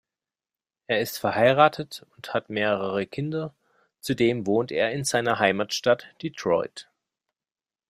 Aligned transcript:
Er 0.87 0.99
ist 0.99 1.19
verheiratet 1.19 2.07
und 2.17 2.33
hat 2.33 2.49
mehrere 2.49 3.05
Kinder, 3.05 3.53
zudem 3.99 4.47
wohnt 4.47 4.71
er 4.71 4.91
in 4.93 5.03
seiner 5.03 5.37
Heimatstadt 5.37 6.07
Detroit. 6.23 6.89